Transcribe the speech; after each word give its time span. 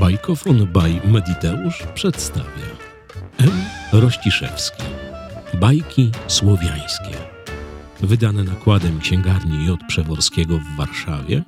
Bajkofon 0.00 0.66
by 0.66 1.00
Mediteusz 1.04 1.82
przedstawia. 1.94 2.66
M. 3.38 3.50
Rościszewski. 3.92 4.82
Bajki 5.54 6.10
słowiańskie. 6.28 7.16
Wydane 8.00 8.44
nakładem 8.44 9.00
księgarni 9.00 9.66
J. 9.66 9.80
Przeworskiego 9.88 10.58
w 10.58 10.76
Warszawie 10.76 11.42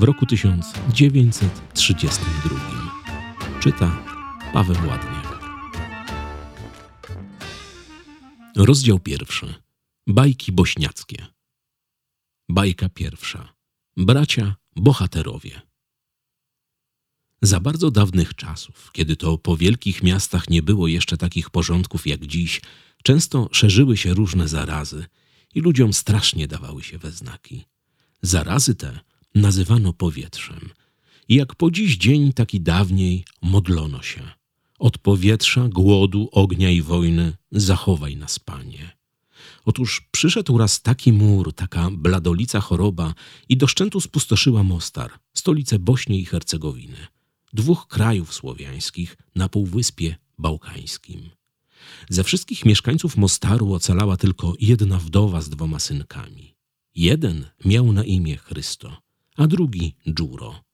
w 0.00 0.02
roku 0.02 0.26
1932 0.26 2.56
Czyta 3.60 4.02
Paweł 4.52 4.76
Ładniak. 4.76 5.38
Rozdział 8.56 8.98
pierwszy. 8.98 9.54
Bajki 10.06 10.52
bośniackie. 10.52 11.26
Bajka 12.48 12.88
pierwsza. 12.88 13.52
Bracia 13.96 14.54
bohaterowie 14.76 15.71
za 17.42 17.60
bardzo 17.60 17.90
dawnych 17.90 18.34
czasów, 18.34 18.90
kiedy 18.92 19.16
to 19.16 19.38
po 19.38 19.56
wielkich 19.56 20.02
miastach 20.02 20.50
nie 20.50 20.62
było 20.62 20.88
jeszcze 20.88 21.16
takich 21.16 21.50
porządków 21.50 22.06
jak 22.06 22.26
dziś, 22.26 22.60
często 23.02 23.48
szerzyły 23.52 23.96
się 23.96 24.14
różne 24.14 24.48
zarazy 24.48 25.04
i 25.54 25.60
ludziom 25.60 25.92
strasznie 25.92 26.48
dawały 26.48 26.82
się 26.82 26.98
we 26.98 27.12
znaki. 27.12 27.64
Zarazy 28.22 28.74
te 28.74 29.00
nazywano 29.34 29.92
powietrzem. 29.92 30.70
I 31.28 31.34
jak 31.34 31.54
po 31.54 31.70
dziś 31.70 31.96
dzień, 31.96 32.32
tak 32.32 32.54
i 32.54 32.60
dawniej 32.60 33.24
modlono 33.42 34.02
się. 34.02 34.22
Od 34.78 34.98
powietrza, 34.98 35.68
głodu, 35.68 36.28
ognia 36.32 36.70
i 36.70 36.82
wojny 36.82 37.32
zachowaj 37.52 38.16
nas, 38.16 38.38
Panie. 38.38 38.96
Otóż 39.64 40.08
przyszedł 40.10 40.58
raz 40.58 40.82
taki 40.82 41.12
mur, 41.12 41.52
taka 41.52 41.90
bladolica 41.90 42.60
choroba 42.60 43.14
i 43.48 43.56
do 43.56 43.66
szczętu 43.66 44.00
spustoszyła 44.00 44.62
Mostar, 44.62 45.10
stolicę 45.34 45.78
Bośni 45.78 46.20
i 46.20 46.24
Hercegowiny 46.24 47.06
dwóch 47.52 47.86
krajów 47.86 48.34
słowiańskich 48.34 49.16
na 49.34 49.48
Półwyspie 49.48 50.16
Bałkańskim. 50.38 51.30
Ze 52.08 52.24
wszystkich 52.24 52.64
mieszkańców 52.64 53.16
Mostaru 53.16 53.72
ocalała 53.72 54.16
tylko 54.16 54.54
jedna 54.60 54.98
wdowa 54.98 55.40
z 55.40 55.48
dwoma 55.48 55.78
synkami. 55.78 56.54
Jeden 56.94 57.46
miał 57.64 57.92
na 57.92 58.04
imię 58.04 58.36
Chrysto, 58.36 59.02
a 59.36 59.46
drugi 59.46 59.94
Dżuro. 60.10 60.64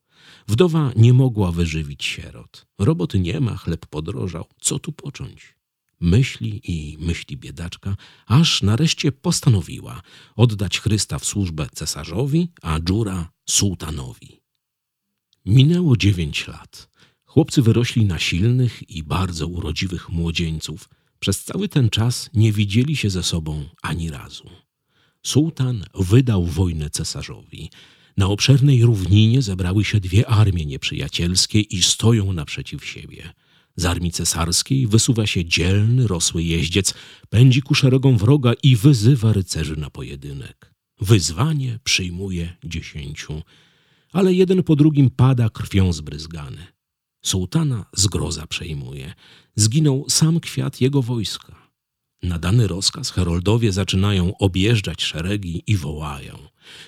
Wdowa 0.49 0.93
nie 0.97 1.13
mogła 1.13 1.53
wyżywić 1.53 2.05
sierot. 2.05 2.67
Roboty 2.79 3.21
nie 3.21 3.41
ma, 3.41 3.57
chleb 3.57 3.87
podrożał. 3.87 4.47
Co 4.61 4.79
tu 4.79 4.93
począć? 4.93 5.55
Myśli 6.01 6.61
i 6.65 6.99
myśli 7.01 7.37
biedaczka, 7.37 7.97
aż 8.27 8.63
nareszcie 8.63 9.13
postanowiła 9.13 10.03
oddać 10.37 10.81
Chrysta 10.81 11.19
w 11.19 11.25
służbę 11.25 11.67
cesarzowi, 11.75 12.49
a 12.63 12.81
Dżura 12.81 13.31
sułtanowi. 13.47 14.38
Minęło 15.49 15.97
dziewięć 15.97 16.47
lat. 16.47 16.89
Chłopcy 17.25 17.63
wyrośli 17.63 18.05
na 18.05 18.19
silnych 18.19 18.91
i 18.91 19.03
bardzo 19.03 19.47
urodziwych 19.47 20.09
młodzieńców. 20.09 20.89
Przez 21.21 21.45
cały 21.45 21.69
ten 21.69 21.91
czas 21.91 22.31
nie 22.35 22.53
widzieli 22.53 22.97
się 22.97 23.11
ze 23.11 23.23
sobą 23.23 23.65
ani 23.83 24.11
razu. 24.11 24.51
Sułtan 25.23 25.85
wydał 25.95 26.45
wojnę 26.45 26.91
cesarzowi. 26.91 27.71
Na 28.17 28.27
obszernej 28.27 28.85
równinie 28.85 29.43
zebrały 29.43 29.85
się 29.85 30.01
dwie 30.01 30.29
armie 30.29 30.67
nieprzyjacielskie 30.67 31.61
i 31.61 31.83
stoją 31.83 32.33
naprzeciw 32.33 32.85
siebie. 32.85 33.33
Z 33.77 33.85
armii 33.85 34.13
cesarskiej 34.13 34.87
wysuwa 34.87 35.27
się 35.27 35.45
dzielny, 35.45 36.07
rosły 36.07 36.43
jeździec, 36.43 36.95
pędzi 37.29 37.63
ku 37.63 37.75
szeregom 37.75 38.19
wroga 38.19 38.53
i 38.63 38.77
wyzywa 38.77 39.33
rycerzy 39.33 39.77
na 39.77 39.91
pojedynek. 39.91 40.75
Wyzwanie 41.01 41.79
przyjmuje 41.85 42.57
dziesięciu 42.65 43.43
ale 44.13 44.35
jeden 44.35 44.63
po 44.63 44.77
drugim 44.77 45.11
pada 45.11 45.51
krwią 45.51 45.93
zbryzgany. 45.93 46.67
Sułtana 47.25 47.85
zgroza 47.97 48.47
przejmuje. 48.47 49.15
Zginął 49.57 50.05
sam 50.09 50.41
kwiat 50.41 50.81
jego 50.81 51.03
wojska. 51.03 51.69
Na 52.23 52.39
dany 52.39 52.67
rozkaz 52.67 53.11
heroldowie 53.11 53.73
zaczynają 53.73 54.37
objeżdżać 54.39 55.03
szeregi 55.03 55.63
i 55.67 55.77
wołają. 55.77 56.39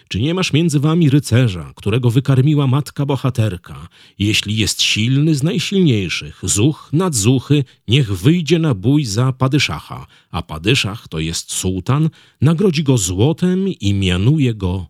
Czy 0.08 0.20
nie 0.20 0.34
masz 0.34 0.52
między 0.52 0.80
wami 0.80 1.10
rycerza, 1.10 1.72
którego 1.76 2.10
wykarmiła 2.10 2.66
matka 2.66 3.06
bohaterka? 3.06 3.88
Jeśli 4.18 4.56
jest 4.56 4.82
silny 4.82 5.34
z 5.34 5.42
najsilniejszych, 5.42 6.40
zuch 6.42 6.90
nad 6.92 7.14
zuchy, 7.14 7.64
niech 7.88 8.12
wyjdzie 8.12 8.58
na 8.58 8.74
bój 8.74 9.04
za 9.04 9.32
Padyszacha, 9.32 10.06
a 10.30 10.42
Padyszach, 10.42 11.08
to 11.08 11.18
jest 11.18 11.52
sułtan, 11.52 12.10
nagrodzi 12.40 12.82
go 12.82 12.98
złotem 12.98 13.68
i 13.68 13.94
mianuje 13.94 14.54
go. 14.54 14.86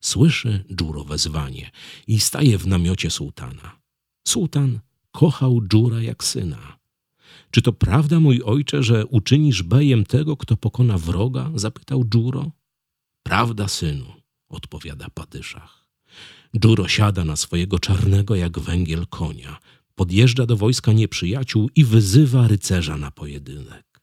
Słyszy 0.00 0.64
Dżuro 0.74 1.04
wezwanie 1.04 1.70
i 2.06 2.20
staje 2.20 2.58
w 2.58 2.66
namiocie 2.66 3.10
sułtana. 3.10 3.80
Sułtan 4.28 4.80
kochał 5.10 5.60
Dżura 5.68 6.02
jak 6.02 6.24
syna. 6.24 6.78
Czy 7.50 7.62
to 7.62 7.72
prawda, 7.72 8.20
mój 8.20 8.42
ojcze, 8.42 8.82
że 8.82 9.06
uczynisz 9.06 9.62
bejem 9.62 10.04
tego, 10.04 10.36
kto 10.36 10.56
pokona 10.56 10.98
wroga? 10.98 11.50
zapytał 11.54 12.04
Dżuro. 12.04 12.50
Prawda, 13.22 13.68
synu, 13.68 14.12
odpowiada 14.48 15.06
Padyszach. 15.14 15.88
Dżuro 16.56 16.88
siada 16.88 17.24
na 17.24 17.36
swojego 17.36 17.78
czarnego 17.78 18.34
jak 18.34 18.58
węgiel 18.58 19.06
konia, 19.06 19.58
podjeżdża 19.94 20.46
do 20.46 20.56
wojska 20.56 20.92
nieprzyjaciół 20.92 21.70
i 21.74 21.84
wyzywa 21.84 22.48
rycerza 22.48 22.96
na 22.96 23.10
pojedynek. 23.10 24.00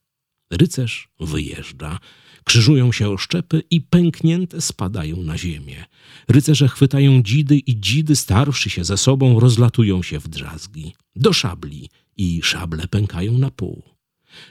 Rycerz 0.51 1.09
wyjeżdża, 1.19 1.99
Krzyżują 2.45 2.91
się 2.91 3.09
oszczepy 3.09 3.63
i 3.69 3.81
pęknięte 3.81 4.61
spadają 4.61 5.23
na 5.23 5.37
ziemię. 5.37 5.85
Rycerze 6.27 6.67
chwytają 6.67 7.23
dzidy 7.23 7.57
i 7.57 7.79
dzidy, 7.79 8.15
starwszy 8.15 8.69
się 8.69 8.83
ze 8.83 8.97
sobą, 8.97 9.39
rozlatują 9.39 10.03
się 10.03 10.19
w 10.19 10.27
drzazgi. 10.27 10.93
Do 11.15 11.33
szabli 11.33 11.89
i 12.17 12.41
szable 12.43 12.87
pękają 12.87 13.37
na 13.37 13.51
pół. 13.51 13.83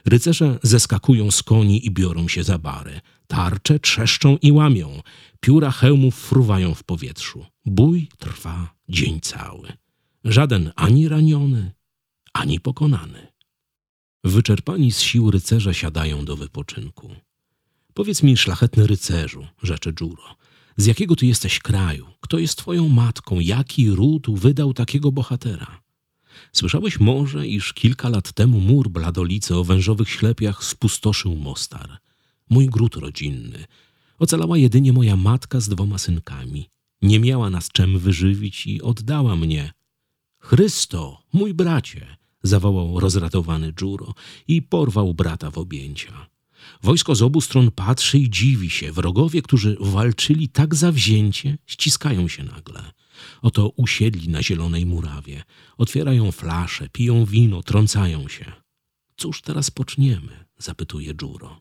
Rycerze 0.04 0.58
zeskakują 0.62 1.30
z 1.30 1.42
koni 1.42 1.86
i 1.86 1.90
biorą 1.90 2.28
się 2.28 2.44
za 2.44 2.58
bary. 2.58 3.00
Tarcze 3.26 3.80
trzeszczą 3.80 4.38
i 4.42 4.52
łamią. 4.52 5.02
Pióra 5.40 5.70
hełmów 5.70 6.14
fruwają 6.14 6.74
w 6.74 6.84
powietrzu. 6.84 7.46
Bój 7.66 8.08
trwa 8.18 8.74
dzień 8.88 9.20
cały. 9.20 9.72
Żaden 10.24 10.72
ani 10.76 11.08
raniony, 11.08 11.72
ani 12.32 12.60
pokonany. 12.60 13.26
Wyczerpani 14.24 14.92
z 14.92 15.00
sił 15.00 15.30
rycerze 15.30 15.74
siadają 15.74 16.24
do 16.24 16.36
wypoczynku. 16.36 17.10
Powiedz 17.94 18.22
mi, 18.22 18.36
szlachetny 18.36 18.86
rycerzu, 18.86 19.46
rzecze 19.62 19.92
Dżuro, 19.92 20.36
z 20.76 20.86
jakiego 20.86 21.16
ty 21.16 21.26
jesteś 21.26 21.58
kraju? 21.58 22.06
Kto 22.20 22.38
jest 22.38 22.58
twoją 22.58 22.88
matką? 22.88 23.40
Jaki 23.40 23.90
ród 23.90 24.26
wydał 24.30 24.74
takiego 24.74 25.12
bohatera? 25.12 25.80
Słyszałeś 26.52 27.00
może, 27.00 27.46
iż 27.46 27.72
kilka 27.72 28.08
lat 28.08 28.32
temu 28.32 28.60
mur 28.60 28.88
Bladolicy 28.88 29.56
o 29.56 29.64
wężowych 29.64 30.10
ślepiach 30.10 30.64
spustoszył 30.64 31.36
Mostar, 31.36 31.98
mój 32.50 32.66
gród 32.66 32.96
rodzinny. 32.96 33.64
Ocalała 34.18 34.58
jedynie 34.58 34.92
moja 34.92 35.16
matka 35.16 35.60
z 35.60 35.68
dwoma 35.68 35.98
synkami. 35.98 36.68
Nie 37.02 37.20
miała 37.20 37.50
nas 37.50 37.68
czym 37.68 37.98
wyżywić 37.98 38.66
i 38.66 38.82
oddała 38.82 39.36
mnie. 39.36 39.72
Chrysto, 40.38 41.22
mój 41.32 41.54
bracie, 41.54 42.16
zawołał 42.42 43.00
rozratowany 43.00 43.72
Dżuro 43.72 44.14
i 44.48 44.62
porwał 44.62 45.14
brata 45.14 45.50
w 45.50 45.58
objęcia. 45.58 46.33
Wojsko 46.82 47.14
z 47.14 47.22
obu 47.22 47.40
stron 47.40 47.70
patrzy 47.70 48.18
i 48.18 48.30
dziwi 48.30 48.70
się. 48.70 48.92
Wrogowie, 48.92 49.42
którzy 49.42 49.76
walczyli 49.80 50.48
tak 50.48 50.74
zawzięcie, 50.74 51.58
ściskają 51.66 52.28
się 52.28 52.44
nagle. 52.44 52.92
Oto 53.42 53.68
usiedli 53.68 54.28
na 54.28 54.42
zielonej 54.42 54.86
murawie. 54.86 55.42
Otwierają 55.78 56.32
flasze, 56.32 56.88
piją 56.88 57.24
wino, 57.24 57.62
trącają 57.62 58.28
się. 58.28 58.52
Cóż 59.16 59.42
teraz 59.42 59.70
poczniemy? 59.70 60.44
zapytuje 60.58 61.14
Dżuro. 61.14 61.60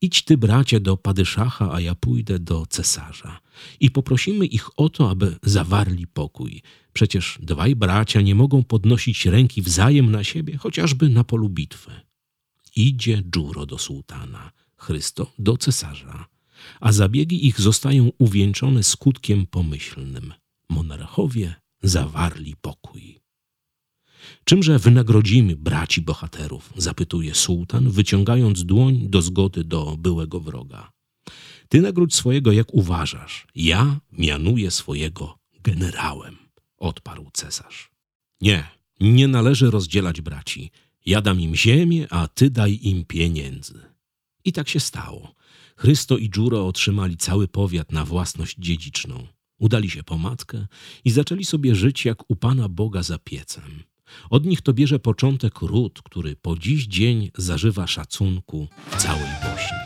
Idź 0.00 0.22
ty, 0.22 0.36
bracie, 0.36 0.80
do 0.80 0.96
Padyszacha, 0.96 1.72
a 1.72 1.80
ja 1.80 1.94
pójdę 1.94 2.38
do 2.38 2.66
cesarza. 2.66 3.40
I 3.80 3.90
poprosimy 3.90 4.46
ich 4.46 4.78
o 4.78 4.88
to, 4.88 5.10
aby 5.10 5.36
zawarli 5.42 6.06
pokój. 6.06 6.62
Przecież 6.92 7.38
dwaj 7.42 7.76
bracia 7.76 8.20
nie 8.20 8.34
mogą 8.34 8.64
podnosić 8.64 9.26
ręki 9.26 9.62
wzajem 9.62 10.10
na 10.10 10.24
siebie, 10.24 10.56
chociażby 10.56 11.08
na 11.08 11.24
polu 11.24 11.48
bitwy. 11.48 12.05
Idzie 12.76 13.22
Dżuro 13.30 13.66
do 13.66 13.78
sułtana, 13.78 14.50
Chrysto 14.76 15.32
do 15.38 15.56
cesarza, 15.56 16.26
a 16.80 16.92
zabiegi 16.92 17.46
ich 17.46 17.60
zostają 17.60 18.10
uwieńczone 18.18 18.82
skutkiem 18.82 19.46
pomyślnym. 19.46 20.34
Monarchowie 20.70 21.54
zawarli 21.82 22.56
pokój. 22.60 23.20
Czymże 24.44 24.78
wynagrodzimy 24.78 25.56
braci 25.56 26.00
bohaterów? 26.00 26.72
zapytuje 26.76 27.34
sułtan, 27.34 27.90
wyciągając 27.90 28.64
dłoń 28.64 29.08
do 29.08 29.22
zgody 29.22 29.64
do 29.64 29.96
byłego 29.96 30.40
wroga. 30.40 30.92
Ty 31.68 31.80
nagródź 31.80 32.14
swojego, 32.14 32.52
jak 32.52 32.74
uważasz. 32.74 33.46
Ja 33.54 34.00
mianuję 34.12 34.70
swojego 34.70 35.38
generałem, 35.62 36.36
odparł 36.78 37.30
cesarz. 37.32 37.90
Nie, 38.40 38.68
nie 39.00 39.28
należy 39.28 39.70
rozdzielać 39.70 40.20
braci. 40.20 40.70
Ja 41.06 41.20
dam 41.20 41.40
im 41.40 41.54
ziemię, 41.54 42.06
a 42.10 42.28
ty 42.28 42.50
daj 42.50 42.78
im 42.82 43.04
pieniędzy. 43.04 43.80
I 44.44 44.52
tak 44.52 44.68
się 44.68 44.80
stało. 44.80 45.34
Chrysto 45.76 46.18
i 46.18 46.30
Dżuro 46.30 46.66
otrzymali 46.66 47.16
cały 47.16 47.48
powiat 47.48 47.92
na 47.92 48.04
własność 48.04 48.56
dziedziczną. 48.58 49.26
Udali 49.58 49.90
się 49.90 50.02
po 50.02 50.18
matkę 50.18 50.66
i 51.04 51.10
zaczęli 51.10 51.44
sobie 51.44 51.74
żyć 51.74 52.04
jak 52.04 52.30
u 52.30 52.36
Pana 52.36 52.68
Boga 52.68 53.02
za 53.02 53.18
piecem. 53.18 53.82
Od 54.30 54.46
nich 54.46 54.62
to 54.62 54.72
bierze 54.72 54.98
początek 54.98 55.60
ród, 55.60 56.02
który 56.02 56.36
po 56.36 56.56
dziś 56.56 56.86
dzień 56.86 57.30
zażywa 57.38 57.86
szacunku 57.86 58.68
w 58.90 58.96
całej 58.96 59.30
Bośni. 59.42 59.85